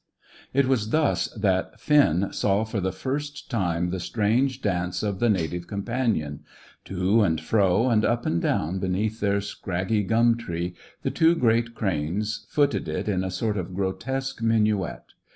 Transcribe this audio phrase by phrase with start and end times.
[0.51, 5.29] It was thus that Finn saw for the first time the strange dance of the
[5.29, 6.39] Native Companion.
[6.85, 11.75] To and fro, and up and down beneath their scraggy gum tree, the two great
[11.75, 15.03] cranes footed it in a sort of grotesque minuet.